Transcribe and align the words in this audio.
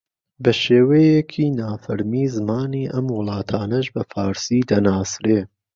بە 0.43 0.51
شێوەیەکی 0.63 1.55
نافەرمی 1.59 2.25
زمانی 2.35 2.91
ئەم 2.93 3.07
وڵاتانەش 3.17 3.87
بە 3.95 4.03
فارسی 4.11 4.67
دەناسرێ 4.71 5.39